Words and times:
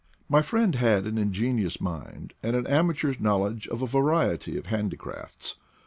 My 0.27 0.41
friend 0.41 0.73
had 0.73 1.05
an 1.05 1.19
ingenious 1.19 1.79
mind 1.79 2.33
and 2.41 2.55
an 2.55 2.65
amateur's 2.65 3.19
knowledge 3.19 3.67
of 3.67 3.83
a 3.83 3.85
variety 3.85 4.57
of 4.57 4.65
handicrafts. 4.65 5.57